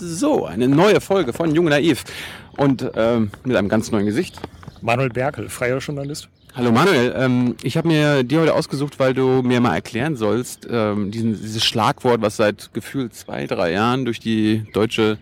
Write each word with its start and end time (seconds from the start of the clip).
So, 0.00 0.46
eine 0.46 0.68
neue 0.68 1.00
Folge 1.00 1.32
von 1.32 1.52
Jung 1.52 1.64
Naiv 1.64 2.04
und 2.56 2.88
ähm, 2.94 3.32
mit 3.44 3.56
einem 3.56 3.68
ganz 3.68 3.90
neuen 3.90 4.06
Gesicht. 4.06 4.40
Manuel 4.80 5.08
Berkel, 5.08 5.48
freier 5.48 5.78
Journalist. 5.78 6.28
Hallo 6.54 6.70
Manuel, 6.70 7.12
ähm, 7.16 7.56
ich 7.64 7.76
habe 7.76 7.88
mir 7.88 8.22
dir 8.22 8.42
heute 8.42 8.54
ausgesucht, 8.54 9.00
weil 9.00 9.12
du 9.12 9.42
mir 9.42 9.60
mal 9.60 9.74
erklären 9.74 10.14
sollst, 10.14 10.68
ähm, 10.70 11.10
diesen, 11.10 11.32
dieses 11.32 11.64
Schlagwort, 11.64 12.20
was 12.20 12.36
seit 12.36 12.72
gefühlt 12.74 13.12
zwei, 13.12 13.48
drei 13.48 13.72
Jahren 13.72 14.04
durch 14.04 14.20
die 14.20 14.70
deutsche 14.72 15.18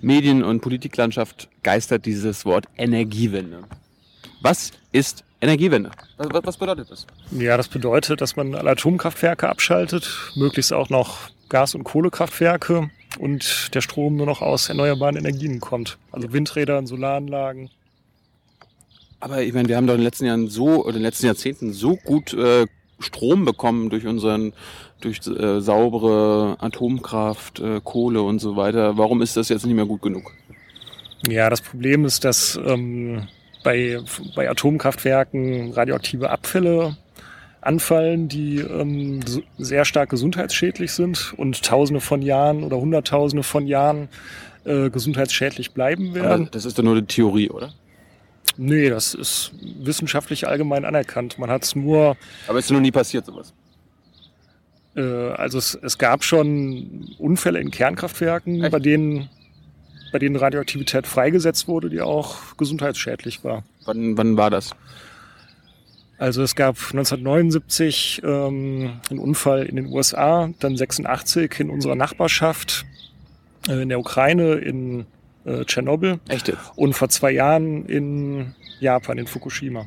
Medien- 0.00 0.42
und 0.42 0.60
Politiklandschaft 0.60 1.50
geistert, 1.62 2.06
dieses 2.06 2.46
Wort 2.46 2.64
Energiewende. 2.78 3.64
Was 4.40 4.70
ist 4.90 5.22
Energiewende? 5.42 5.90
Was, 6.16 6.28
was 6.44 6.56
bedeutet 6.56 6.90
das? 6.90 7.06
Ja, 7.30 7.58
das 7.58 7.68
bedeutet, 7.68 8.22
dass 8.22 8.36
man 8.36 8.54
alle 8.54 8.70
Atomkraftwerke 8.70 9.50
abschaltet, 9.50 10.08
möglichst 10.34 10.72
auch 10.72 10.88
noch 10.88 11.28
Gas- 11.50 11.74
und 11.74 11.84
Kohlekraftwerke 11.84 12.88
und 13.16 13.74
der 13.74 13.80
Strom 13.80 14.16
nur 14.16 14.26
noch 14.26 14.42
aus 14.42 14.68
erneuerbaren 14.68 15.16
Energien 15.16 15.60
kommt. 15.60 15.98
Also 16.12 16.32
Windräder 16.32 16.78
und 16.78 16.86
Solaranlagen. 16.86 17.70
Aber 19.20 19.42
ich 19.42 19.54
meine, 19.54 19.68
wir 19.68 19.76
haben 19.76 19.86
doch 19.86 19.94
in 19.94 20.00
den 20.00 20.04
letzten 20.04 20.26
Jahren 20.26 20.48
so, 20.48 20.82
oder 20.82 20.90
in 20.90 20.94
den 20.96 21.02
letzten 21.02 21.26
Jahrzehnten 21.26 21.72
so 21.72 21.96
gut 21.96 22.34
äh, 22.34 22.66
Strom 22.98 23.44
bekommen 23.44 23.90
durch 23.90 24.06
unseren, 24.06 24.52
durch 25.00 25.20
äh, 25.26 25.60
saubere 25.60 26.56
Atomkraft, 26.60 27.60
äh, 27.60 27.80
Kohle 27.82 28.22
und 28.22 28.38
so 28.38 28.56
weiter. 28.56 28.98
Warum 28.98 29.22
ist 29.22 29.36
das 29.36 29.48
jetzt 29.48 29.64
nicht 29.64 29.74
mehr 29.74 29.86
gut 29.86 30.02
genug? 30.02 30.32
Ja, 31.26 31.48
das 31.48 31.62
Problem 31.62 32.04
ist, 32.04 32.24
dass 32.24 32.60
ähm, 32.66 33.28
bei, 33.62 33.98
bei 34.36 34.48
Atomkraftwerken 34.48 35.72
radioaktive 35.72 36.30
Abfälle 36.30 36.96
anfallen, 37.66 38.28
die 38.28 38.58
ähm, 38.58 39.20
sehr 39.58 39.84
stark 39.84 40.10
gesundheitsschädlich 40.10 40.92
sind 40.92 41.34
und 41.36 41.62
Tausende 41.62 42.00
von 42.00 42.22
Jahren 42.22 42.62
oder 42.64 42.76
Hunderttausende 42.76 43.42
von 43.42 43.66
Jahren 43.66 44.08
äh, 44.64 44.90
gesundheitsschädlich 44.90 45.72
bleiben 45.72 46.14
werden. 46.14 46.42
Aber 46.42 46.50
das 46.50 46.64
ist 46.64 46.78
doch 46.78 46.82
nur 46.82 46.94
eine 46.96 47.06
Theorie, 47.06 47.50
oder? 47.50 47.72
Nee, 48.56 48.88
das 48.88 49.14
ist 49.14 49.52
wissenschaftlich 49.80 50.46
allgemein 50.46 50.84
anerkannt. 50.84 51.38
Man 51.38 51.50
hat 51.50 51.64
es 51.64 51.74
nur. 51.74 52.16
Aber 52.46 52.58
ist 52.58 52.70
noch 52.70 52.80
nie 52.80 52.92
passiert 52.92 53.26
sowas? 53.26 53.52
Äh, 54.96 55.02
also 55.02 55.58
es, 55.58 55.78
es 55.82 55.98
gab 55.98 56.24
schon 56.24 57.14
Unfälle 57.18 57.60
in 57.60 57.70
Kernkraftwerken, 57.70 58.62
Echt? 58.62 58.72
bei 58.72 58.78
denen 58.78 59.28
bei 60.12 60.20
denen 60.20 60.36
Radioaktivität 60.36 61.08
freigesetzt 61.08 61.66
wurde, 61.66 61.90
die 61.90 62.00
auch 62.00 62.56
gesundheitsschädlich 62.56 63.42
war. 63.42 63.64
Wann, 63.84 64.16
wann 64.16 64.36
war 64.36 64.48
das? 64.48 64.70
Also 66.24 66.42
es 66.42 66.54
gab 66.54 66.76
1979 66.76 68.22
ähm, 68.24 68.98
einen 69.10 69.18
Unfall 69.18 69.66
in 69.66 69.76
den 69.76 69.92
USA, 69.92 70.48
dann 70.58 70.74
86 70.74 71.60
in 71.60 71.68
unserer 71.68 71.96
Nachbarschaft 71.96 72.86
äh, 73.68 73.82
in 73.82 73.90
der 73.90 73.98
Ukraine, 73.98 74.54
in 74.54 75.04
äh, 75.44 75.66
Tschernobyl. 75.66 76.20
Echt? 76.28 76.50
Und 76.76 76.94
vor 76.94 77.10
zwei 77.10 77.30
Jahren 77.30 77.84
in 77.84 78.54
Japan, 78.80 79.18
in 79.18 79.26
Fukushima. 79.26 79.84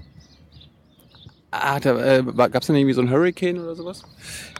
Ah, 1.49 1.79
da 1.79 2.17
äh, 2.17 2.23
gab 2.23 2.61
es 2.61 2.67
dann 2.67 2.75
irgendwie 2.75 2.93
so 2.93 3.01
einen 3.01 3.09
Hurricane 3.09 3.57
oder 3.57 3.73
sowas? 3.73 4.03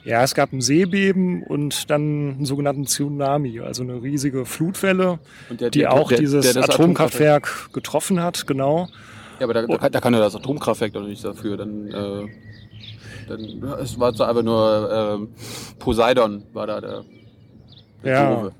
Ja, 0.04 0.24
es 0.24 0.34
gab 0.34 0.54
ein 0.54 0.62
Seebeben 0.62 1.44
und 1.44 1.92
dann 1.92 2.38
einen 2.38 2.46
sogenannten 2.46 2.88
Tsunami, 2.88 3.60
also 3.60 3.84
eine 3.84 4.02
riesige 4.02 4.48
Flutwelle, 4.48 5.20
der, 5.52 5.70
die 5.70 5.80
der, 5.80 5.94
auch 5.94 6.10
der, 6.10 6.18
dieses 6.18 6.58
Atomkraftwerk 6.58 7.72
getroffen 7.72 8.20
hat, 8.20 8.48
genau. 8.48 8.90
Ja, 9.40 9.46
aber 9.46 9.54
da, 9.54 9.66
da, 9.66 9.90
da 9.90 10.00
kann 10.00 10.14
ja 10.14 10.20
das 10.20 10.36
Atomkraftwerk 10.36 10.94
doch 10.94 11.04
nicht 11.04 11.24
dafür. 11.24 11.58
Dann, 11.58 11.88
äh, 11.88 12.28
dann 13.28 13.64
es 13.82 14.00
war 14.00 14.14
so 14.14 14.24
einfach 14.24 14.44
nur 14.44 15.30
äh, 15.30 15.76
Poseidon 15.80 16.44
war 16.54 16.68
da 16.68 16.82
der, 16.82 17.04
der 18.04 18.14
ja. 18.14 18.52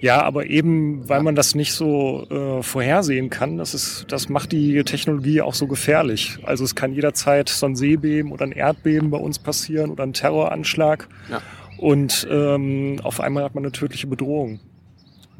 Ja, 0.00 0.22
aber 0.22 0.46
eben, 0.46 1.08
weil 1.08 1.22
man 1.22 1.36
das 1.36 1.54
nicht 1.54 1.74
so 1.74 2.26
äh, 2.28 2.62
vorhersehen 2.62 3.30
kann, 3.30 3.56
das, 3.56 3.72
ist, 3.72 4.06
das 4.08 4.28
macht 4.28 4.50
die 4.50 4.82
Technologie 4.82 5.42
auch 5.42 5.54
so 5.54 5.68
gefährlich. 5.68 6.38
Also 6.42 6.64
es 6.64 6.74
kann 6.74 6.92
jederzeit 6.92 7.48
so 7.48 7.66
ein 7.66 7.76
Seebeben 7.76 8.32
oder 8.32 8.44
ein 8.44 8.50
Erdbeben 8.50 9.10
bei 9.10 9.18
uns 9.18 9.38
passieren 9.38 9.90
oder 9.90 10.02
ein 10.02 10.12
Terroranschlag. 10.12 11.08
Ja. 11.30 11.40
Und 11.76 12.26
ähm, 12.28 12.98
auf 13.04 13.20
einmal 13.20 13.44
hat 13.44 13.54
man 13.54 13.62
eine 13.62 13.70
tödliche 13.70 14.08
Bedrohung 14.08 14.58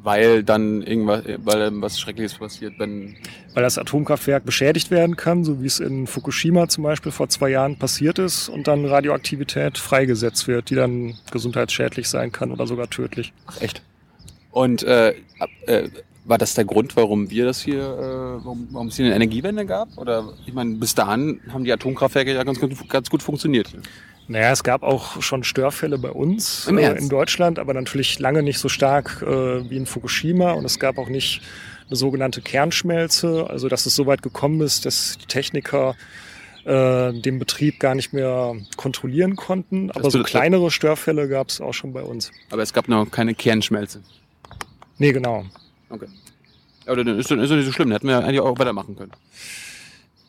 weil 0.03 0.43
dann 0.43 0.83
irgendwas, 0.83 1.23
weil 1.45 1.71
was 1.81 2.01
Schreckliches 2.01 2.35
passiert, 2.35 2.75
wenn 2.79 3.15
weil 3.55 3.63
das 3.63 3.79
Atomkraftwerk 3.79 4.45
beschädigt 4.45 4.91
werden 4.91 5.17
kann, 5.17 5.45
so 5.45 5.63
wie 5.63 5.67
es 5.67 5.79
in 5.79 6.07
Fukushima 6.07 6.69
zum 6.69 6.85
Beispiel 6.85 7.13
vor 7.13 7.29
zwei 7.29 7.51
Jahren 7.51 7.77
passiert 7.79 8.19
ist, 8.19 8.49
und 8.49 8.67
dann 8.67 8.85
Radioaktivität 8.85 9.79
freigesetzt 9.79 10.49
wird, 10.49 10.71
die 10.71 10.75
dann 10.75 11.15
gesundheitsschädlich 11.31 12.09
sein 12.09 12.33
kann 12.33 12.51
oder 12.51 12.67
sogar 12.67 12.91
tödlich. 12.91 13.33
Ach, 13.47 13.61
echt? 13.61 13.83
Und 14.51 14.83
äh, 14.83 15.15
äh, 15.67 15.89
war 16.25 16.39
das 16.39 16.55
der 16.55 16.65
Grund, 16.65 16.97
warum 16.97 17.31
wir 17.31 17.45
das 17.45 17.61
hier, 17.61 17.81
äh, 17.81 18.45
warum, 18.45 18.69
warum 18.71 18.89
es 18.89 18.97
hier 18.97 19.07
eine 19.07 19.15
Energiewende 19.15 19.67
gab? 19.67 19.97
Oder 19.97 20.33
ich 20.47 20.53
meine, 20.53 20.75
bis 20.77 20.95
dahin 20.95 21.41
haben 21.53 21.65
die 21.65 21.73
Atomkraftwerke 21.73 22.33
ja 22.33 22.45
ganz, 22.45 22.61
ganz 22.89 23.11
gut 23.11 23.23
funktioniert. 23.23 23.73
Naja, 24.29 24.53
es 24.53 24.63
gab 24.63 24.83
auch 24.83 25.21
schon 25.21 25.45
Störfälle 25.45 25.99
bei 25.99 26.11
uns 26.11 26.67
äh, 26.69 26.99
in 26.99 27.09
Deutschland, 27.09 27.59
aber 27.59 27.75
natürlich 27.75 28.19
lange 28.19 28.43
nicht 28.43 28.59
so 28.59 28.69
stark 28.69 29.23
äh, 29.23 29.69
wie 29.69 29.77
in 29.77 29.87
Fukushima. 29.87 30.53
Und 30.53 30.65
es 30.65 30.79
gab 30.79 30.99
auch 30.99 31.09
nicht 31.09 31.43
eine 31.89 31.97
sogenannte 31.97 32.41
Kernschmelze, 32.41 33.47
also 33.51 33.69
dass 33.69 33.87
es 33.87 33.95
so 33.95 34.07
weit 34.07 34.23
gekommen 34.23 34.61
ist, 34.61 34.87
dass 34.87 35.19
die 35.19 35.27
Techniker 35.27 35.97
äh, 36.65 37.13
den 37.13 37.39
Betrieb 37.39 37.81
gar 37.81 37.95
nicht 37.95 38.13
mehr 38.13 38.55
kontrollieren 38.77 39.37
konnten. 39.37 39.91
Aber 39.91 40.11
so 40.11 40.23
kleinere 40.23 40.71
Störfälle 40.71 41.29
gab 41.29 41.49
es 41.49 41.61
auch 41.61 41.75
schon 41.75 41.93
bei 41.93 42.03
uns. 42.03 42.31
Aber 42.51 42.63
es 42.63 42.73
gab 42.73 42.89
noch 42.89 43.11
keine 43.11 43.35
Kernschmelze. 43.35 44.03
Nee, 44.99 45.13
genau. 45.13 45.45
Okay. 45.91 46.07
Aber 46.87 47.05
dann 47.05 47.19
ist, 47.19 47.31
dann 47.31 47.41
ist 47.41 47.51
doch 47.51 47.57
nicht 47.57 47.67
so 47.67 47.73
schlimm, 47.73 47.89
dann 47.89 47.97
hätten 47.97 48.09
wir 48.09 48.19
eigentlich 48.19 48.41
auch 48.41 48.59
weitermachen 48.59 48.97
können. 48.97 49.13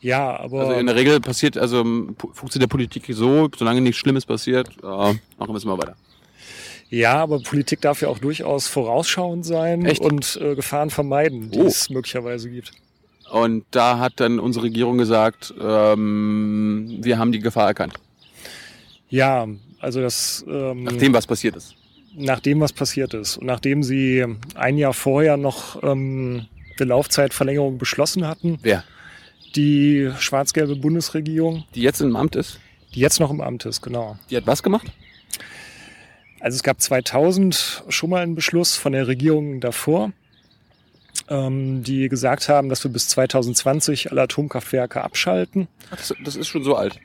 Ja, 0.03 0.37
aber. 0.37 0.59
Also 0.59 0.73
in 0.73 0.85
der 0.85 0.95
Regel 0.95 1.19
passiert, 1.21 1.57
also 1.57 1.83
funktioniert 2.33 2.63
der 2.63 2.67
Politik 2.67 3.05
so, 3.09 3.49
solange 3.57 3.79
nichts 3.81 3.97
Schlimmes 3.97 4.25
passiert, 4.25 4.69
äh, 4.83 4.85
machen 4.85 5.19
wir 5.39 5.55
es 5.55 5.65
mal 5.65 5.77
weiter. 5.77 5.95
Ja, 6.89 7.15
aber 7.15 7.39
Politik 7.39 7.81
darf 7.81 8.01
ja 8.01 8.09
auch 8.09 8.19
durchaus 8.19 8.67
vorausschauend 8.67 9.45
sein 9.45 9.85
Echt? 9.85 10.01
und 10.01 10.37
äh, 10.41 10.55
Gefahren 10.55 10.89
vermeiden, 10.89 11.49
die 11.49 11.59
oh. 11.59 11.65
es 11.65 11.89
möglicherweise 11.89 12.49
gibt. 12.49 12.71
Und 13.31 13.65
da 13.71 13.97
hat 13.97 14.19
dann 14.19 14.39
unsere 14.39 14.65
Regierung 14.65 14.97
gesagt, 14.97 15.53
ähm, 15.59 16.99
wir 17.01 17.17
haben 17.17 17.31
die 17.31 17.39
Gefahr 17.39 17.67
erkannt. 17.67 17.93
Ja, 19.09 19.47
also 19.79 20.01
das. 20.01 20.45
Ähm, 20.47 20.83
nachdem 20.83 21.13
was 21.13 21.25
passiert 21.25 21.55
ist. 21.55 21.75
Nachdem 22.15 22.59
was 22.59 22.73
passiert 22.73 23.13
ist 23.13 23.37
und 23.37 23.47
nachdem 23.47 23.81
sie 23.81 24.23
ein 24.53 24.77
Jahr 24.77 24.93
vorher 24.93 25.37
noch 25.37 25.81
ähm, 25.81 26.45
eine 26.77 26.89
Laufzeitverlängerung 26.89 27.77
beschlossen 27.77 28.27
hatten. 28.27 28.59
Wer? 28.61 28.83
Die 29.55 30.11
schwarz-gelbe 30.17 30.75
Bundesregierung. 30.75 31.65
Die 31.75 31.81
jetzt 31.81 32.01
im 32.01 32.15
Amt 32.15 32.35
ist? 32.35 32.59
Die 32.95 32.99
jetzt 32.99 33.19
noch 33.19 33.31
im 33.31 33.41
Amt 33.41 33.65
ist, 33.65 33.81
genau. 33.81 34.17
Die 34.29 34.37
hat 34.37 34.47
was 34.47 34.63
gemacht? 34.63 34.91
Also 36.39 36.55
es 36.55 36.63
gab 36.63 36.81
2000 36.81 37.85
schon 37.87 38.09
mal 38.09 38.21
einen 38.21 38.35
Beschluss 38.35 38.75
von 38.75 38.91
der 38.91 39.07
Regierung 39.07 39.61
davor, 39.61 40.11
ähm, 41.29 41.83
die 41.83 42.09
gesagt 42.09 42.49
haben, 42.49 42.67
dass 42.67 42.83
wir 42.83 42.91
bis 42.91 43.07
2020 43.07 44.11
alle 44.11 44.23
Atomkraftwerke 44.23 45.01
abschalten. 45.01 45.69
Ach, 45.89 45.95
das, 45.97 46.13
das 46.23 46.35
ist 46.35 46.47
schon 46.47 46.63
so 46.63 46.75
alt. 46.75 46.99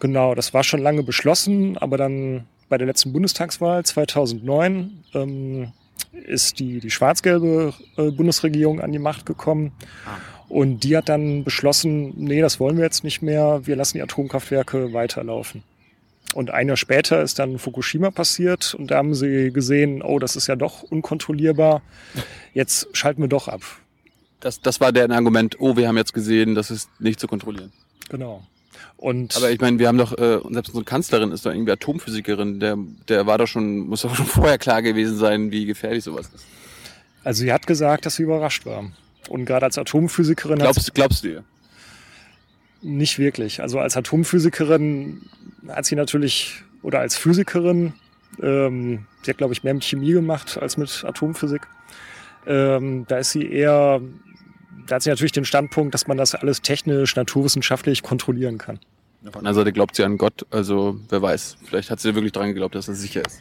Genau, 0.00 0.34
das 0.34 0.52
war 0.52 0.64
schon 0.64 0.82
lange 0.82 1.04
beschlossen, 1.04 1.78
aber 1.78 1.96
dann 1.96 2.44
bei 2.68 2.76
der 2.76 2.88
letzten 2.88 3.12
Bundestagswahl 3.12 3.84
2009 3.84 5.04
ähm, 5.14 5.72
ist 6.12 6.58
die, 6.58 6.80
die 6.80 6.90
schwarz-gelbe 6.90 7.74
äh, 7.96 8.10
Bundesregierung 8.10 8.80
an 8.80 8.90
die 8.90 8.98
Macht 8.98 9.26
gekommen. 9.26 9.70
Ah. 10.06 10.18
Und 10.52 10.80
die 10.80 10.98
hat 10.98 11.08
dann 11.08 11.44
beschlossen, 11.44 12.12
nee, 12.14 12.42
das 12.42 12.60
wollen 12.60 12.76
wir 12.76 12.84
jetzt 12.84 13.04
nicht 13.04 13.22
mehr, 13.22 13.62
wir 13.64 13.74
lassen 13.74 13.96
die 13.96 14.02
Atomkraftwerke 14.02 14.92
weiterlaufen. 14.92 15.62
Und 16.34 16.50
ein 16.50 16.68
Jahr 16.68 16.76
später 16.76 17.22
ist 17.22 17.38
dann 17.38 17.58
Fukushima 17.58 18.10
passiert 18.10 18.74
und 18.74 18.90
da 18.90 18.98
haben 18.98 19.14
sie 19.14 19.50
gesehen, 19.50 20.02
oh, 20.02 20.18
das 20.18 20.36
ist 20.36 20.48
ja 20.48 20.56
doch 20.56 20.82
unkontrollierbar, 20.82 21.80
jetzt 22.52 22.86
schalten 22.92 23.22
wir 23.22 23.30
doch 23.30 23.48
ab. 23.48 23.62
Das, 24.40 24.60
das 24.60 24.78
war 24.78 24.92
der 24.92 25.08
Argument, 25.10 25.58
oh, 25.58 25.78
wir 25.78 25.88
haben 25.88 25.96
jetzt 25.96 26.12
gesehen, 26.12 26.54
das 26.54 26.70
ist 26.70 26.90
nicht 27.00 27.18
zu 27.18 27.28
kontrollieren. 27.28 27.72
Genau. 28.10 28.42
Und 28.98 29.34
Aber 29.34 29.50
ich 29.50 29.58
meine, 29.58 29.78
wir 29.78 29.88
haben 29.88 29.96
doch, 29.96 30.12
äh, 30.18 30.38
selbst 30.50 30.68
unsere 30.68 30.84
Kanzlerin 30.84 31.32
ist 31.32 31.46
doch 31.46 31.50
irgendwie 31.50 31.72
Atomphysikerin, 31.72 32.60
der, 32.60 32.76
der 33.08 33.26
war 33.26 33.38
doch 33.38 33.46
schon, 33.46 33.88
muss 33.88 34.02
doch 34.02 34.14
schon 34.14 34.26
vorher 34.26 34.58
klar 34.58 34.82
gewesen 34.82 35.16
sein, 35.16 35.50
wie 35.50 35.64
gefährlich 35.64 36.04
sowas 36.04 36.28
ist. 36.34 36.44
Also 37.24 37.40
sie 37.40 37.52
hat 37.54 37.66
gesagt, 37.66 38.04
dass 38.04 38.16
sie 38.16 38.24
überrascht 38.24 38.66
war. 38.66 38.90
Und 39.28 39.44
gerade 39.44 39.66
als 39.66 39.78
Atomphysikerin. 39.78 40.58
Glaubst, 40.58 40.94
glaubst 40.94 41.24
du 41.24 41.28
ihr? 41.28 41.44
Nicht 42.82 43.18
wirklich. 43.18 43.62
Also 43.62 43.78
als 43.78 43.96
Atomphysikerin 43.96 45.22
hat 45.68 45.86
sie 45.86 45.94
natürlich, 45.94 46.62
oder 46.82 46.98
als 47.00 47.16
Physikerin, 47.16 47.94
ähm, 48.42 49.06
sie 49.22 49.30
hat, 49.30 49.38
glaube 49.38 49.52
ich, 49.52 49.62
mehr 49.62 49.74
mit 49.74 49.84
Chemie 49.84 50.12
gemacht 50.12 50.58
als 50.60 50.76
mit 50.76 51.04
Atomphysik. 51.06 51.62
Ähm, 52.46 53.04
da 53.06 53.18
ist 53.18 53.30
sie 53.30 53.48
eher, 53.48 54.00
da 54.86 54.96
hat 54.96 55.02
sie 55.02 55.10
natürlich 55.10 55.32
den 55.32 55.44
Standpunkt, 55.44 55.94
dass 55.94 56.08
man 56.08 56.16
das 56.16 56.34
alles 56.34 56.60
technisch, 56.62 57.14
naturwissenschaftlich 57.14 58.02
kontrollieren 58.02 58.58
kann. 58.58 58.80
Auf 59.24 59.32
der 59.32 59.36
anderen 59.36 59.54
Seite 59.54 59.72
glaubt 59.72 59.94
sie 59.94 60.02
an 60.02 60.18
Gott, 60.18 60.44
also 60.50 60.98
wer 61.08 61.22
weiß, 61.22 61.58
vielleicht 61.64 61.90
hat 61.90 62.00
sie 62.00 62.14
wirklich 62.16 62.32
daran 62.32 62.48
geglaubt, 62.48 62.74
dass 62.74 62.88
es 62.88 63.00
sicher 63.00 63.22
ist. 63.24 63.40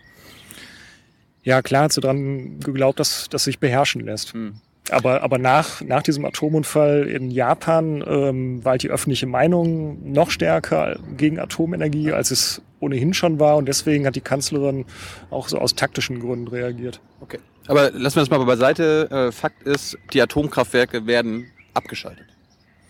Ja, 1.44 1.63
klar 1.63 1.86
hat 1.86 1.94
sie 1.94 2.01
dran 2.01 2.60
geglaubt, 2.60 3.00
dass 3.00 3.27
das 3.30 3.45
sich 3.45 3.57
beherrschen 3.57 4.01
lässt. 4.01 4.34
Hm. 4.34 4.54
Aber, 4.91 5.23
aber 5.23 5.38
nach, 5.38 5.81
nach 5.81 6.03
diesem 6.03 6.25
Atomunfall 6.25 7.07
in 7.07 7.31
Japan 7.31 8.03
ähm, 8.05 8.63
war 8.63 8.71
halt 8.71 8.83
die 8.83 8.89
öffentliche 8.89 9.25
Meinung 9.25 10.11
noch 10.11 10.29
stärker 10.31 10.99
gegen 11.15 11.39
Atomenergie, 11.39 12.11
als 12.11 12.31
es 12.31 12.61
ohnehin 12.81 13.13
schon 13.13 13.39
war. 13.39 13.55
Und 13.55 13.67
deswegen 13.67 14.05
hat 14.05 14.15
die 14.15 14.21
Kanzlerin 14.21 14.85
auch 15.29 15.47
so 15.47 15.57
aus 15.57 15.75
taktischen 15.75 16.19
Gründen 16.19 16.47
reagiert. 16.47 16.99
Okay. 17.21 17.39
Aber 17.67 17.91
lassen 17.91 18.17
wir 18.17 18.21
das 18.21 18.29
mal 18.29 18.43
beiseite. 18.43 19.09
Äh, 19.09 19.31
Fakt 19.31 19.63
ist, 19.63 19.97
die 20.13 20.21
Atomkraftwerke 20.21 21.07
werden 21.07 21.47
abgeschaltet. 21.73 22.25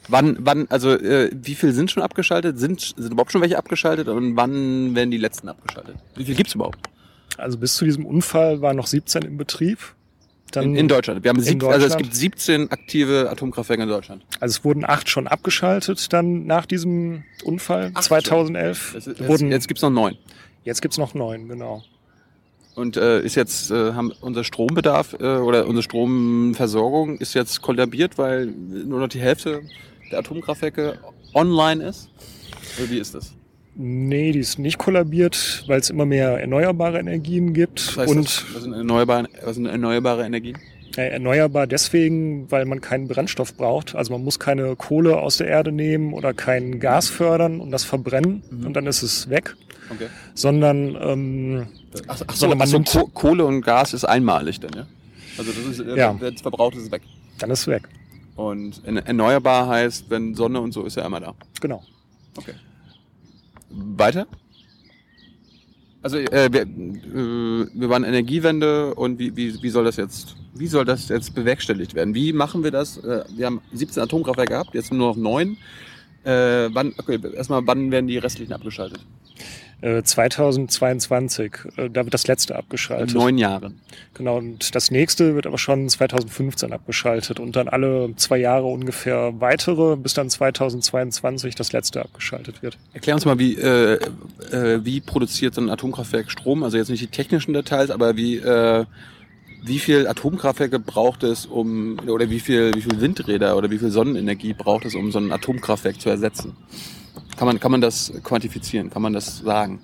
Wann, 0.07 0.38
wann, 0.39 0.68
also 0.69 0.92
äh, 0.92 1.30
wie 1.33 1.53
viel 1.53 1.74
sind 1.74 1.92
schon 1.92 2.01
abgeschaltet? 2.01 2.57
Sind, 2.57 2.81
sind 2.81 3.12
überhaupt 3.12 3.31
schon 3.31 3.42
welche 3.42 3.57
abgeschaltet? 3.57 4.07
Und 4.07 4.36
wann 4.36 4.95
werden 4.95 5.12
die 5.12 5.18
letzten 5.18 5.50
abgeschaltet? 5.50 5.98
Wie 6.15 6.25
viel 6.25 6.36
gibt's 6.36 6.56
überhaupt? 6.56 6.80
Also 7.38 7.59
bis 7.59 7.75
zu 7.75 7.86
diesem 7.86 8.06
Unfall 8.06 8.62
waren 8.62 8.77
noch 8.77 8.88
17 8.88 9.21
im 9.21 9.38
Betrieb. 9.38 9.80
Dann 10.51 10.65
in, 10.65 10.75
in 10.75 10.88
Deutschland. 10.88 11.24
Wir 11.24 11.30
haben 11.30 11.39
sieb, 11.39 11.63
also 11.63 11.86
es 11.86 11.98
gibt 11.98 12.15
17 12.15 12.71
aktive 12.71 13.30
Atomkraftwerke 13.30 13.83
in 13.83 13.89
Deutschland. 13.89 14.24
Also 14.39 14.57
es 14.57 14.63
wurden 14.63 14.86
acht 14.86 15.09
schon 15.09 15.27
abgeschaltet 15.27 16.12
dann 16.13 16.45
nach 16.45 16.65
diesem 16.65 17.24
Unfall 17.44 17.92
acht 17.94 18.03
2011. 18.03 18.95
Es, 18.95 19.07
es, 19.07 19.27
wurden, 19.27 19.51
jetzt 19.51 19.68
gibt's 19.68 19.81
noch 19.81 19.89
neun. 19.89 20.18
Jetzt 20.63 20.81
gibt's 20.81 20.98
noch 20.98 21.13
neun, 21.13 21.48
genau. 21.48 21.83
Und 22.75 22.95
äh, 22.95 23.21
ist 23.21 23.36
jetzt 23.36 23.71
äh, 23.71 23.94
haben 23.94 24.12
unser 24.21 24.44
Strombedarf 24.44 25.13
äh, 25.19 25.38
oder 25.38 25.68
unsere 25.68 25.83
Stromversorgung 25.83 27.18
ist 27.18 27.33
jetzt 27.33 27.62
kollabiert, 27.62 28.18
weil 28.18 28.45
nur 28.45 29.00
noch 29.00 29.09
die 29.09 29.19
Hälfte 29.19 29.62
der 30.12 30.19
Atomkraftwerke 30.19 31.00
online 31.33 31.83
ist? 31.83 32.09
Oder 32.77 32.89
wie 32.89 33.00
ist 33.00 33.13
das? 33.13 33.33
Nee, 33.76 34.34
die 34.34 34.40
ist 34.40 34.60
nicht 34.60 34.78
kollabiert, 34.78 35.64
weil 35.68 35.80
es 35.80 35.90
immer 35.90 36.06
mehr 36.06 36.40
erneuerbare 36.42 37.00
Energien 37.00 37.54
gibt. 37.54 37.96
Was, 37.96 38.10
und 38.10 38.26
das? 38.26 38.46
was, 38.54 38.64
sind 38.64 38.74
erneuerbare, 38.74 39.30
was 39.44 39.56
sind 39.56 39.66
erneuerbare 39.66 40.26
Energien? 40.26 40.58
Ja, 40.96 41.04
erneuerbar 41.04 41.68
deswegen, 41.68 42.52
weil 42.52 42.66
man 42.66 42.82
keinen 42.82 43.08
Brennstoff 43.08 43.56
braucht. 43.56 43.96
Also 43.96 44.12
man 44.12 44.24
muss 44.24 44.40
keine 44.40 44.76
Kohle 44.76 45.18
aus 45.18 45.38
der 45.38 45.48
Erde 45.48 45.72
nehmen 45.72 46.14
oder 46.14 46.34
kein 46.34 46.82
Gas 46.82 47.08
fördern 47.08 47.62
und 47.62 47.72
das 47.72 47.86
verbrennen 47.86 48.44
mhm. 48.50 48.68
und 48.68 48.74
dann 48.74 48.88
ist 48.88 49.04
es 49.04 49.30
weg. 49.30 49.56
Okay. 49.90 50.08
Sondern, 50.34 50.98
ähm, 51.02 51.68
ach, 52.08 52.22
ach 52.28 52.34
so, 52.34 52.40
sondern 52.42 52.60
man 52.60 52.68
so, 52.68 52.78
nimmt 52.78 53.14
Kohle 53.14 53.46
und 53.46 53.62
Gas 53.62 53.94
ist 53.94 54.04
einmalig 54.04 54.60
dann, 54.60 54.72
ja? 54.74 54.88
Also 55.38 55.52
das 55.54 55.80
ist, 55.80 55.98
ja. 55.98 56.16
wenn 56.20 56.34
es 56.34 56.42
verbraucht 56.42 56.76
ist, 56.76 56.84
es 56.84 56.92
weg. 56.92 57.04
Dann 57.40 57.52
ist 57.52 57.62
es 57.62 57.68
weg. 57.68 57.88
Und 58.36 58.82
erneuerbar 58.86 59.68
heißt, 59.68 60.10
wenn 60.10 60.36
Sonne 60.36 60.60
und 60.60 60.74
so 60.74 60.84
ist 60.84 60.98
ja 60.98 61.06
immer 61.06 61.20
da. 61.20 61.34
Genau. 61.62 61.84
Okay. 62.36 62.54
Weiter? 63.72 64.28
Also 66.04 66.18
äh, 66.18 66.50
wir, 66.52 66.62
äh, 66.62 67.68
wir 67.74 67.90
waren 67.90 68.04
Energiewende 68.04 68.96
und 68.96 69.20
wie, 69.20 69.36
wie, 69.36 69.62
wie 69.62 69.70
soll 69.70 69.84
das 69.84 69.98
jetzt, 69.98 70.36
wie 70.56 70.68
soll 70.68 70.84
das 70.84 71.10
jetzt 71.10 71.36
bewerkstelligt 71.36 71.94
werden? 71.94 72.16
Wie 72.16 72.34
machen 72.34 72.64
wir 72.64 72.72
das? 72.72 72.98
Äh, 72.98 73.24
wir 73.36 73.46
haben 73.46 73.62
17 73.74 74.02
Atomkraftwerke 74.02 74.54
gehabt, 74.54 74.74
jetzt 74.74 74.92
nur 74.92 75.10
noch 75.10 75.16
neun. 75.16 75.58
Äh, 76.24 76.70
wann, 76.74 76.94
okay, 76.98 77.20
erstmal, 77.34 77.66
wann 77.68 77.92
werden 77.92 78.08
die 78.08 78.18
restlichen 78.18 78.54
abgeschaltet? 78.54 79.06
2022, 79.81 81.54
äh, 81.78 81.89
da 81.89 82.04
wird 82.04 82.13
das 82.13 82.28
letzte 82.28 82.56
abgeschaltet. 82.56 83.12
In 83.12 83.18
neun 83.18 83.38
Jahren. 83.38 83.80
Genau, 84.13 84.38
und 84.38 84.75
das 84.75 84.92
nächste 84.92 85.33
wird 85.36 85.48
aber 85.48 85.57
schon 85.57 85.89
2015 85.89 86.72
abgeschaltet 86.72 87.39
und 87.39 87.56
dann 87.56 87.68
alle 87.68 88.13
zwei 88.16 88.38
Jahre 88.38 88.68
ungefähr 88.68 89.33
weitere, 89.39 89.95
bis 89.95 90.13
dann 90.13 90.30
2022 90.30 91.56
das 91.56 91.72
letzte 91.74 92.01
abgeschaltet 92.01 92.62
wird. 92.62 92.78
Erklär 92.94 93.16
uns 93.16 93.25
mal, 93.25 93.39
wie, 93.39 93.56
äh, 93.56 93.95
äh, 94.51 94.86
wie 94.86 95.01
produziert 95.01 95.56
so 95.56 95.62
ein 95.62 95.69
Atomkraftwerk 95.69 96.30
Strom? 96.30 96.63
Also 96.63 96.77
jetzt 96.77 96.89
nicht 96.89 97.01
die 97.01 97.07
technischen 97.07 97.54
Details, 97.54 97.89
aber 97.89 98.16
wie, 98.16 98.38
äh, 98.38 98.86
wie 99.63 99.80
viel 99.80 100.07
Atomkraftwerke 100.07 100.80
braucht 100.80 101.24
es, 101.24 101.45
um, 101.45 102.00
oder 102.07 102.30
wie 102.30 102.39
viel, 102.39 102.74
wie 102.75 102.81
viel 102.81 103.01
Windräder 103.01 103.57
oder 103.57 103.69
wie 103.69 103.77
viel 103.77 103.92
Sonnenenergie 103.92 104.54
braucht 104.54 104.86
es, 104.86 104.95
um 104.95 105.12
so 105.12 105.19
ein 105.19 105.31
Atomkraftwerk 105.31 106.00
zu 106.00 106.10
ersetzen? 106.10 106.56
Kann 107.38 107.48
man, 107.48 107.60
kann 107.60 107.72
man 107.72 107.81
das 107.81 108.12
quantifizieren? 108.24 108.89
Kann 108.89 109.01
man 109.01 109.13
das 109.13 109.39
sagen? 109.39 109.80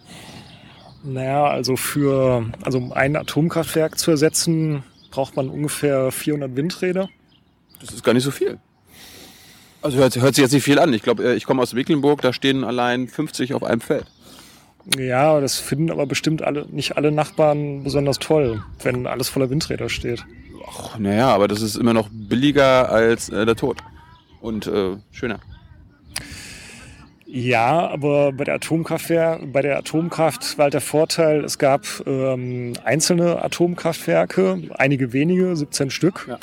Naja, 1.04 1.46
also 1.46 1.76
für, 1.78 2.46
also 2.64 2.78
um 2.80 2.92
ein 2.92 3.16
Atomkraftwerk 3.16 3.98
zu 3.98 4.12
ersetzen, 4.12 4.84
braucht 5.12 5.36
man 5.36 5.50
ungefähr 5.50 6.12
400 6.12 6.56
Windräder. 6.56 7.10
Das 7.80 7.94
ist 7.94 8.04
gar 8.04 8.14
nicht 8.14 8.24
so 8.24 8.32
viel. 8.32 8.60
Also 9.82 9.98
hört, 9.98 10.16
hört 10.16 10.36
sich 10.36 10.42
jetzt 10.42 10.54
nicht 10.54 10.64
viel 10.64 10.80
an. 10.80 10.92
Ich 10.94 11.04
glaube, 11.04 11.24
äh, 11.24 11.36
ich 11.36 11.46
komme 11.46 11.62
aus 11.62 11.74
Mecklenburg, 11.74 12.22
da 12.22 12.34
stehen 12.34 12.64
allein 12.64 13.08
50 13.08 13.54
auf 13.54 13.64
einem 13.64 13.82
Feld. 13.82 14.06
Ja, 14.98 15.40
das 15.42 15.60
finden 15.60 15.92
aber 15.92 16.06
bestimmt 16.06 16.42
alle, 16.42 16.66
nicht 16.72 16.98
alle 16.98 17.12
Nachbarn 17.12 17.84
besonders 17.84 18.20
toll, 18.20 18.64
wenn 18.84 19.06
alles 19.06 19.30
voller 19.30 19.50
Windräder 19.50 19.90
steht. 19.90 20.26
Ach, 20.68 20.98
naja, 20.98 21.28
aber 21.30 21.48
das 21.48 21.62
ist 21.62 21.76
immer 21.76 21.94
noch 21.94 22.10
billiger 22.12 22.90
als 22.90 23.30
äh, 23.30 23.46
der 23.46 23.56
Tod. 23.56 23.78
Und 24.42 24.68
äh, 24.68 24.98
schöner. 25.12 25.40
Ja, 27.30 27.90
aber 27.90 28.32
bei 28.32 28.46
der 28.46 28.56
Atomkraftwerk, 28.56 29.52
bei 29.52 29.62
der 29.62 29.78
Atomkraft 29.78 30.58
war 30.58 30.64
halt 30.64 30.74
der 30.74 30.82
Vorteil, 30.82 31.44
es 31.44 31.58
gab 31.58 31.86
ähm, 32.06 32.74
einzelne 32.86 33.44
Atomkraftwerke, 33.44 34.62
einige 34.76 35.12
wenige, 35.12 35.54
17 35.54 35.90
Stück. 35.90 36.26
Ja. 36.30 36.40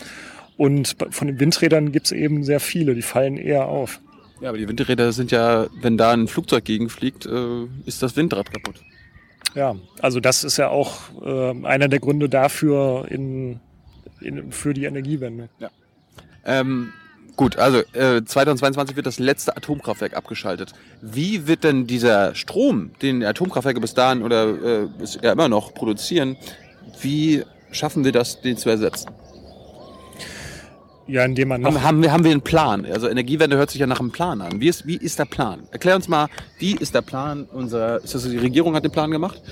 Und 0.59 0.97
von 1.11 1.27
den 1.27 1.41
Windrädern 1.41 1.91
gibt's 1.91 2.13
eben 2.13 2.45
sehr 2.45 2.61
viele, 2.61 2.95
die 2.95 3.03
fallen 3.03 3.39
eher 3.39 3.67
auf. 3.67 4.01
Ja, 4.43 4.51
aber 4.51 4.59
die 4.59 4.69
Windräder 4.69 5.13
sind 5.13 5.31
ja, 5.31 5.69
wenn 5.81 5.97
da 5.97 6.13
ein 6.13 6.29
Flugzeug 6.29 6.65
gegenfliegt, 6.67 7.25
äh, 7.25 7.65
ist 7.87 8.03
das 8.03 8.15
Windrad 8.15 8.53
kaputt. 8.53 8.83
Ja, 9.55 9.77
also 10.03 10.21
das 10.21 10.45
ist 10.45 10.59
ja 10.59 10.69
auch 10.69 11.01
äh, 11.25 11.67
einer 11.67 11.89
der 11.89 12.01
Gründe 12.01 12.29
dafür 12.29 13.07
in, 13.09 13.61
in, 14.21 14.53
für 14.53 14.75
die 14.75 14.85
Energiewende. 14.85 15.49
Ja. 15.59 15.71
Ähm, 16.45 16.93
Gut, 17.37 17.59
also 17.59 17.79
äh, 17.95 18.25
2022 18.25 18.95
wird 18.95 19.07
das 19.07 19.19
letzte 19.19 19.57
Atomkraftwerk 19.57 20.15
abgeschaltet. 20.15 20.73
Wie 21.01 21.49
wird 21.49 21.65
denn 21.65 21.87
dieser 21.87 22.35
Strom, 22.37 22.93
den 23.03 23.25
Atomkraftwerke 23.25 23.81
bis 23.81 23.95
dahin 23.95 24.23
oder 24.23 24.83
äh, 24.83 24.89
ja 25.21 25.33
immer 25.33 25.49
noch 25.49 25.75
produzieren, 25.75 26.37
wie 27.01 27.43
schaffen 27.73 28.05
wir 28.05 28.13
das, 28.13 28.41
den 28.41 28.57
zu 28.57 28.71
ersetzen? 28.71 29.11
Ja, 31.09 31.25
indem 31.25 31.49
man 31.49 31.61
noch 31.61 31.75
haben, 31.75 31.83
haben, 31.83 32.03
wir, 32.03 32.13
haben 32.13 32.25
wir 32.25 32.31
einen 32.31 32.41
Plan? 32.41 32.87
Also 32.87 33.09
Energiewende 33.09 33.57
hört 33.57 33.71
sich 33.71 33.81
ja 33.81 33.87
nach 33.87 34.01
einem 34.01 34.13
Plan 34.13 34.41
an. 34.41 34.61
Wie 34.61 34.69
ist, 34.69 34.87
wie 34.87 34.97
ist 34.97 35.19
der 35.19 35.27
Plan? 35.27 35.65
Erklär 35.73 35.97
uns 35.97 36.09
mal, 36.09 36.29
wie 36.59 36.77
ist 36.77 36.95
der 36.95 37.03
Plan 37.03 37.45
unserer, 37.45 38.03
ist 38.03 38.15
das 38.15 38.23
die 38.23 38.39
Regierung 38.39 38.75
hat 38.77 38.85
den 38.85 38.93
Plan 38.93 39.11
gemacht? 39.11 39.43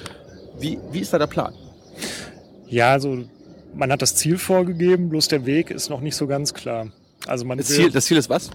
Wie, 0.58 0.78
wie 0.92 1.00
ist 1.00 1.12
da 1.12 1.18
der 1.18 1.26
Plan? 1.26 1.52
Ja, 2.68 2.92
also 2.92 3.24
man 3.74 3.90
hat 3.90 4.02
das 4.02 4.14
Ziel 4.14 4.38
vorgegeben, 4.38 5.08
bloß 5.08 5.28
der 5.28 5.44
Weg 5.44 5.70
ist 5.70 5.90
noch 5.90 6.00
nicht 6.00 6.14
so 6.14 6.26
ganz 6.26 6.54
klar. 6.54 6.86
Also 7.26 7.44
man 7.44 7.58
das, 7.58 7.68
Ziel, 7.68 7.90
das 7.90 8.06
Ziel 8.06 8.16
ist 8.16 8.28
was? 8.28 8.50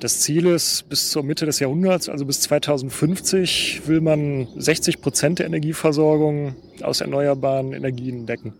Das 0.00 0.20
Ziel 0.20 0.46
ist, 0.46 0.88
bis 0.88 1.10
zur 1.10 1.22
Mitte 1.22 1.46
des 1.46 1.60
Jahrhunderts, 1.60 2.08
also 2.08 2.26
bis 2.26 2.40
2050, 2.42 3.82
will 3.86 4.00
man 4.00 4.48
60 4.56 5.00
Prozent 5.00 5.38
der 5.38 5.46
Energieversorgung 5.46 6.56
aus 6.82 7.00
erneuerbaren 7.00 7.72
Energien 7.72 8.26
decken. 8.26 8.52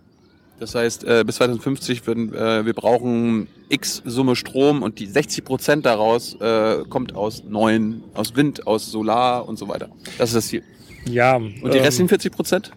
Das 0.60 0.74
heißt, 0.74 1.04
äh, 1.04 1.24
bis 1.26 1.36
2050 1.36 2.06
würden 2.06 2.32
äh, 2.32 2.64
wir 2.64 2.72
brauchen 2.72 3.48
X 3.68 4.02
Summe 4.04 4.36
Strom 4.36 4.82
und 4.82 5.00
die 5.00 5.06
60 5.06 5.44
Prozent 5.44 5.84
daraus 5.84 6.34
äh, 6.40 6.84
kommt 6.88 7.14
aus 7.14 7.42
neuen, 7.44 8.04
aus 8.14 8.36
Wind, 8.36 8.66
aus 8.66 8.90
Solar 8.90 9.48
und 9.48 9.58
so 9.58 9.68
weiter. 9.68 9.88
Das 10.16 10.30
ist 10.30 10.36
das 10.36 10.46
Ziel. 10.46 10.62
Ja. 11.06 11.36
Und 11.36 11.74
die 11.74 11.78
ähm, 11.78 11.84
restlichen 11.84 12.08
40 12.08 12.32
Prozent? 12.32 12.70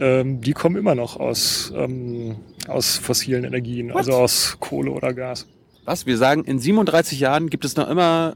Ähm, 0.00 0.40
die 0.40 0.52
kommen 0.52 0.76
immer 0.76 0.94
noch 0.94 1.16
aus 1.18 1.72
ähm, 1.74 2.36
aus 2.68 2.96
fossilen 2.96 3.44
Energien, 3.44 3.90
What? 3.90 3.98
also 3.98 4.12
aus 4.12 4.56
Kohle 4.60 4.90
oder 4.90 5.14
Gas. 5.14 5.46
Was? 5.84 6.04
Wir 6.04 6.18
sagen, 6.18 6.44
in 6.44 6.58
37 6.58 7.20
Jahren 7.20 7.48
gibt 7.48 7.64
es 7.64 7.76
noch 7.76 7.88
immer 7.88 8.34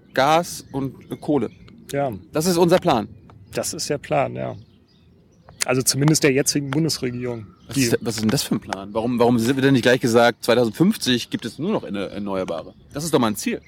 äh, 0.00 0.12
Gas 0.12 0.64
und 0.72 1.10
äh, 1.10 1.16
Kohle. 1.16 1.50
Ja. 1.90 2.12
Das 2.32 2.46
ist 2.46 2.58
unser 2.58 2.78
Plan. 2.78 3.08
Das 3.52 3.72
ist 3.72 3.88
der 3.88 3.98
Plan, 3.98 4.34
ja. 4.34 4.56
Also 5.64 5.82
zumindest 5.82 6.24
der 6.24 6.32
jetzigen 6.32 6.70
Bundesregierung. 6.70 7.46
Was 7.68 7.76
ist, 7.76 7.98
was 8.00 8.14
ist 8.16 8.22
denn 8.22 8.30
das 8.30 8.42
für 8.42 8.56
ein 8.56 8.60
Plan? 8.60 8.90
Warum, 8.92 9.18
warum 9.18 9.38
sind 9.38 9.56
wir 9.56 9.62
denn 9.62 9.74
nicht 9.74 9.82
gleich 9.82 10.00
gesagt, 10.00 10.44
2050 10.44 11.30
gibt 11.30 11.44
es 11.44 11.58
nur 11.58 11.70
noch 11.70 11.84
Erneuerbare? 11.84 12.74
Das 12.92 13.04
ist 13.04 13.14
doch 13.14 13.18
mal 13.18 13.28
ein 13.28 13.36
Ziel. 13.36 13.60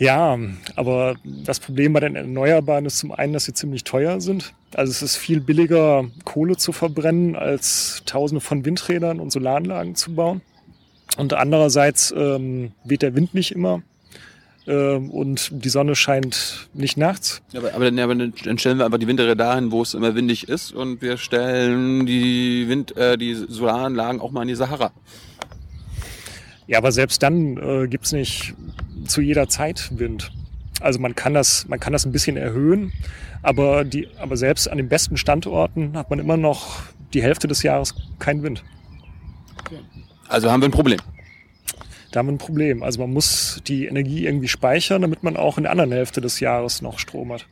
Ja, 0.00 0.38
aber 0.76 1.16
das 1.24 1.60
Problem 1.60 1.92
bei 1.92 2.00
den 2.00 2.16
Erneuerbaren 2.16 2.86
ist 2.86 2.96
zum 2.96 3.12
einen, 3.12 3.34
dass 3.34 3.44
sie 3.44 3.52
ziemlich 3.52 3.84
teuer 3.84 4.22
sind. 4.22 4.54
Also 4.74 4.90
es 4.92 5.02
ist 5.02 5.16
viel 5.16 5.42
billiger, 5.42 6.06
Kohle 6.24 6.56
zu 6.56 6.72
verbrennen, 6.72 7.36
als 7.36 8.02
Tausende 8.06 8.40
von 8.40 8.64
Windrädern 8.64 9.20
und 9.20 9.30
Solaranlagen 9.30 9.96
zu 9.96 10.14
bauen. 10.14 10.40
Und 11.18 11.34
andererseits 11.34 12.14
ähm, 12.16 12.72
weht 12.82 13.02
der 13.02 13.14
Wind 13.14 13.34
nicht 13.34 13.52
immer 13.52 13.82
ähm, 14.66 15.10
und 15.10 15.50
die 15.52 15.68
Sonne 15.68 15.94
scheint 15.94 16.70
nicht 16.72 16.96
nachts. 16.96 17.42
Aber, 17.54 17.74
aber, 17.74 17.90
dann, 17.90 18.32
dann 18.42 18.56
stellen 18.58 18.78
wir 18.78 18.86
einfach 18.86 18.98
die 18.98 19.06
Windräder 19.06 19.36
dahin, 19.36 19.70
wo 19.70 19.82
es 19.82 19.92
immer 19.92 20.14
windig 20.14 20.48
ist 20.48 20.72
und 20.72 21.02
wir 21.02 21.18
stellen 21.18 22.06
die, 22.06 22.66
Wind, 22.68 22.96
äh, 22.96 23.18
die 23.18 23.34
Solaranlagen 23.34 24.22
auch 24.22 24.30
mal 24.30 24.42
in 24.42 24.48
die 24.48 24.54
Sahara. 24.54 24.92
Ja, 26.66 26.78
aber 26.78 26.90
selbst 26.90 27.22
dann 27.22 27.58
äh, 27.58 27.86
gibt's 27.86 28.12
nicht 28.12 28.54
zu 29.06 29.20
jeder 29.20 29.48
Zeit 29.48 29.90
Wind. 29.98 30.32
Also 30.80 30.98
man 30.98 31.14
kann 31.14 31.34
das, 31.34 31.68
man 31.68 31.78
kann 31.78 31.92
das 31.92 32.06
ein 32.06 32.12
bisschen 32.12 32.36
erhöhen, 32.36 32.92
aber, 33.42 33.84
die, 33.84 34.08
aber 34.18 34.36
selbst 34.36 34.68
an 34.68 34.78
den 34.78 34.88
besten 34.88 35.16
Standorten 35.16 35.96
hat 35.96 36.10
man 36.10 36.18
immer 36.18 36.36
noch 36.36 36.82
die 37.12 37.22
Hälfte 37.22 37.48
des 37.48 37.62
Jahres 37.62 37.94
keinen 38.18 38.42
Wind. 38.42 38.64
Also 40.28 40.50
haben 40.50 40.62
wir 40.62 40.68
ein 40.68 40.72
Problem. 40.72 41.00
Da 42.12 42.18
haben 42.18 42.26
wir 42.26 42.32
ein 42.32 42.38
Problem. 42.38 42.82
Also 42.82 43.00
man 43.00 43.12
muss 43.12 43.60
die 43.66 43.86
Energie 43.86 44.26
irgendwie 44.26 44.48
speichern, 44.48 45.02
damit 45.02 45.22
man 45.22 45.36
auch 45.36 45.58
in 45.58 45.64
der 45.64 45.72
anderen 45.72 45.92
Hälfte 45.92 46.20
des 46.20 46.40
Jahres 46.40 46.82
noch 46.82 46.98
Strom 46.98 47.32
hat. 47.32 47.46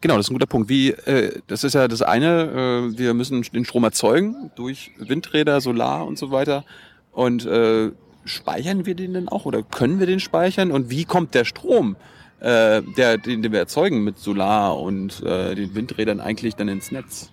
Genau, 0.00 0.16
das 0.16 0.26
ist 0.26 0.30
ein 0.30 0.34
guter 0.34 0.46
Punkt. 0.46 0.68
Wie, 0.68 0.90
äh, 0.90 1.40
das 1.46 1.62
ist 1.62 1.74
ja 1.74 1.86
das 1.86 2.02
eine, 2.02 2.90
äh, 2.92 2.98
wir 2.98 3.14
müssen 3.14 3.42
den 3.42 3.64
Strom 3.64 3.84
erzeugen 3.84 4.50
durch 4.56 4.90
Windräder, 4.98 5.60
Solar 5.60 6.06
und 6.06 6.18
so 6.18 6.30
weiter. 6.30 6.64
Und 7.12 7.46
äh, 7.46 7.90
speichern 8.24 8.86
wir 8.86 8.94
den 8.94 9.14
denn 9.14 9.28
auch 9.28 9.44
oder 9.44 9.62
können 9.62 9.98
wir 9.98 10.06
den 10.06 10.20
speichern? 10.20 10.70
Und 10.70 10.90
wie 10.90 11.04
kommt 11.04 11.34
der 11.34 11.44
Strom, 11.44 11.96
äh, 12.40 12.82
der, 12.96 13.18
den, 13.18 13.42
den 13.42 13.52
wir 13.52 13.58
erzeugen 13.60 14.04
mit 14.04 14.18
Solar 14.18 14.78
und 14.78 15.22
äh, 15.22 15.54
den 15.54 15.74
Windrädern 15.74 16.20
eigentlich 16.20 16.54
dann 16.56 16.68
ins 16.68 16.90
Netz? 16.92 17.30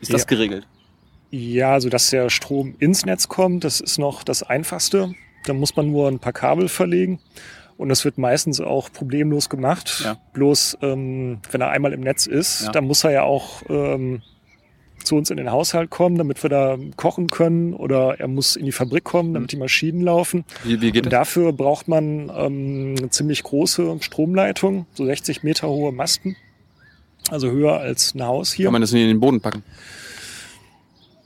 Ist 0.00 0.12
das 0.12 0.22
Ja. 0.22 0.26
geregelt? 0.26 0.66
Ja, 1.30 1.72
also 1.72 1.88
dass 1.88 2.10
der 2.10 2.30
Strom 2.30 2.76
ins 2.78 3.04
Netz 3.06 3.28
kommt, 3.28 3.64
das 3.64 3.80
ist 3.80 3.98
noch 3.98 4.22
das 4.22 4.42
Einfachste. 4.42 5.14
Da 5.46 5.52
muss 5.52 5.74
man 5.76 5.90
nur 5.90 6.08
ein 6.08 6.18
paar 6.20 6.32
Kabel 6.32 6.68
verlegen. 6.68 7.18
Und 7.76 7.88
das 7.88 8.04
wird 8.04 8.18
meistens 8.18 8.60
auch 8.60 8.92
problemlos 8.92 9.48
gemacht. 9.48 10.02
Ja. 10.04 10.16
Bloß 10.32 10.78
ähm, 10.80 11.40
wenn 11.50 11.60
er 11.60 11.70
einmal 11.70 11.92
im 11.92 12.02
Netz 12.02 12.26
ist, 12.26 12.62
Ja. 12.66 12.70
dann 12.72 12.84
muss 12.86 13.02
er 13.02 13.10
ja 13.10 13.22
auch 13.24 13.62
ähm, 13.68 14.22
zu 15.04 15.16
uns 15.16 15.30
in 15.30 15.36
den 15.36 15.50
Haushalt 15.50 15.90
kommen, 15.90 16.16
damit 16.16 16.42
wir 16.42 16.50
da 16.50 16.76
kochen 16.96 17.28
können. 17.28 17.74
Oder 17.74 18.18
er 18.18 18.28
muss 18.28 18.56
in 18.56 18.64
die 18.64 18.72
Fabrik 18.72 19.04
kommen, 19.04 19.34
damit 19.34 19.52
die 19.52 19.56
Maschinen 19.56 20.00
laufen. 20.00 20.44
Wie, 20.64 20.80
wie 20.80 20.92
geht 20.92 21.04
Und 21.04 21.12
das? 21.12 21.20
dafür 21.20 21.52
braucht 21.52 21.88
man 21.88 22.30
ähm, 22.34 22.94
eine 22.98 23.10
ziemlich 23.10 23.42
große 23.42 23.98
Stromleitung, 24.00 24.86
so 24.94 25.04
60 25.04 25.42
Meter 25.42 25.68
hohe 25.68 25.92
Masten. 25.92 26.36
Also 27.30 27.50
höher 27.50 27.78
als 27.78 28.14
ein 28.14 28.22
Haus 28.22 28.52
hier. 28.52 28.66
Kann 28.66 28.72
man 28.72 28.82
das 28.82 28.92
nicht 28.92 29.02
in 29.02 29.08
den 29.08 29.20
Boden 29.20 29.40
packen? 29.40 29.62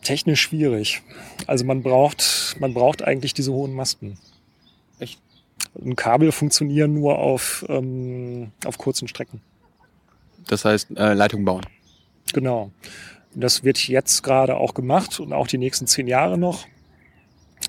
Technisch 0.03 0.41
schwierig. 0.43 1.03
Also 1.47 1.65
man 1.65 1.83
braucht, 1.83 2.57
man 2.61 2.73
braucht 2.73 3.03
eigentlich 3.03 3.35
diese 3.35 3.53
hohen 3.53 3.75
Masten. 3.75 4.17
Echt? 5.01 5.21
Und 5.75 5.97
Kabel 5.97 6.33
funktionieren 6.33 6.95
nur 6.95 7.19
auf, 7.19 7.65
ähm, 7.69 8.53
auf 8.65 8.79
kurzen 8.79 9.09
Strecken. 9.09 9.41
Das 10.47 10.65
heißt, 10.65 10.89
äh, 10.97 11.15
Leitung 11.15 11.45
bauen. 11.45 11.63
Genau. 12.33 12.71
Und 13.39 13.43
das 13.45 13.63
wird 13.63 13.87
jetzt 13.87 14.25
gerade 14.25 14.57
auch 14.57 14.75
gemacht 14.75 15.21
und 15.21 15.33
auch 15.33 15.47
die 15.47 15.59
nächsten 15.59 15.87
zehn 15.87 16.09
Jahre 16.09 16.37
noch. 16.37 16.67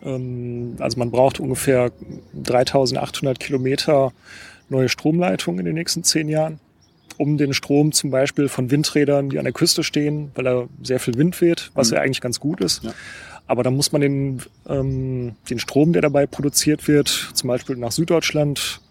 Ähm, 0.04 0.78
also 0.80 0.98
man 0.98 1.12
braucht 1.12 1.40
ungefähr 1.40 1.92
3800 2.34 3.40
Kilometer 3.40 4.12
neue 4.70 4.90
Stromleitung 4.90 5.60
in 5.60 5.66
den 5.66 5.76
nächsten 5.76 6.04
zehn 6.04 6.28
Jahren, 6.28 6.60
um 7.18 7.38
den 7.38 7.54
Strom 7.54 7.92
zum 7.92 8.10
Beispiel 8.10 8.50
von 8.50 8.72
Windrädern, 8.72 9.30
die 9.30 9.38
an 9.38 9.44
der 9.44 9.54
Küste 9.54 9.84
stehen, 9.84 10.32
weil 10.34 10.46
da 10.46 10.68
sehr 10.82 11.00
viel 11.00 11.14
Wind 11.20 11.40
weht, 11.40 11.70
was 11.76 11.92
Mhm. 11.92 11.98
ja 11.98 12.02
eigentlich 12.02 12.22
ganz 12.22 12.40
gut 12.40 12.62
ist. 12.62 12.84
Ja. 12.84 12.92
Aber 13.46 13.62
dann 13.62 13.76
muss 13.76 13.92
man 13.92 14.02
den, 14.02 14.42
ähm, 14.68 15.36
den 15.52 15.60
Strom, 15.60 15.94
der 15.94 16.02
dabei 16.02 16.26
produziert 16.26 16.88
wird, 16.88 17.30
zum 17.36 17.48
Beispiel 17.48 17.76
nach 17.76 17.92
Süddeutschland 17.92 18.82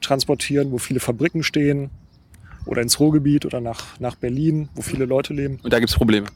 transportieren, 0.00 0.72
wo 0.72 0.78
viele 0.78 0.98
Fabriken 0.98 1.44
stehen, 1.44 1.90
oder 2.66 2.82
ins 2.82 2.98
Ruhrgebiet 3.00 3.46
oder 3.46 3.60
nach, 3.60 3.98
nach 4.00 4.16
Berlin, 4.16 4.68
wo 4.74 4.82
viele 4.82 5.04
Leute 5.04 5.34
leben. 5.34 5.58
Und 5.62 5.72
da 5.72 5.78
gibt's 5.78 5.94
Probleme. 5.94 6.26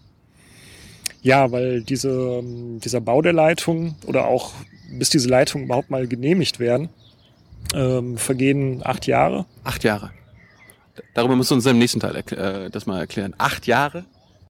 Ja, 1.22 1.50
weil 1.50 1.82
diese, 1.82 2.42
dieser 2.44 3.00
Bau 3.00 3.22
der 3.22 3.32
Leitung 3.32 3.96
oder 4.06 4.26
auch 4.26 4.52
bis 4.90 5.10
diese 5.10 5.28
Leitungen 5.28 5.66
überhaupt 5.66 5.90
mal 5.90 6.06
genehmigt 6.06 6.60
werden, 6.60 6.88
ähm, 7.74 8.16
vergehen 8.16 8.80
acht 8.84 9.06
Jahre. 9.06 9.46
Acht 9.64 9.84
Jahre. 9.84 10.10
Darüber 11.14 11.36
musst 11.36 11.50
du 11.50 11.54
uns 11.54 11.66
im 11.66 11.78
nächsten 11.78 12.00
Teil 12.00 12.16
äh, 12.16 12.70
das 12.70 12.86
mal 12.86 12.98
erklären. 12.98 13.34
Acht 13.38 13.66
Jahre? 13.66 14.04